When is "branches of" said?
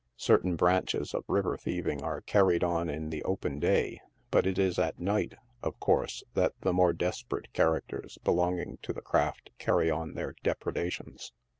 0.55-1.23